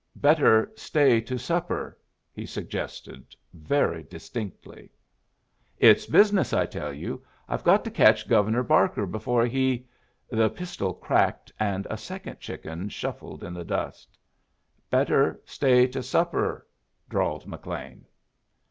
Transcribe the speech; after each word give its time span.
"Better 0.15 0.71
stay 0.75 1.21
to 1.21 1.37
supper," 1.37 1.95
he 2.33 2.43
suggested, 2.43 3.35
very 3.53 4.01
distinctly. 4.01 4.89
"It's 5.77 6.07
business, 6.07 6.53
I 6.53 6.65
tell 6.65 6.91
you. 6.91 7.23
I've 7.47 7.63
got 7.63 7.83
to 7.83 7.91
catch 7.91 8.27
Governor 8.27 8.63
Barker 8.63 9.05
before 9.05 9.45
he" 9.45 9.85
The 10.31 10.49
pistol 10.49 10.95
cracked, 10.95 11.51
and 11.59 11.85
a 11.87 11.97
second 11.97 12.39
chicken 12.39 12.89
shuffled 12.89 13.43
in 13.43 13.53
the 13.53 13.63
dust. 13.63 14.17
"Better 14.89 15.39
stay 15.45 15.85
to 15.89 16.01
supper," 16.01 16.65
drawled 17.07 17.45
McLean. 17.45 18.07